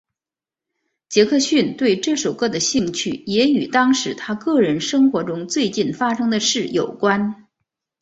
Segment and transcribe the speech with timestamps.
[1.09, 7.45] 杰克逊对这首歌的兴趣也与当时他个人生活中最近发生的事有关。